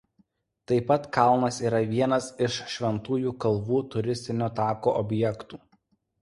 Taip 0.69 0.85
pat 0.91 1.03
kalnas 1.17 1.59
yra 1.65 1.81
vienas 1.91 2.29
iš 2.47 2.57
Šventųjų 2.77 3.35
kalvų 3.45 3.83
turistinio 3.97 4.49
tako 4.63 4.97
objektų. 5.05 5.63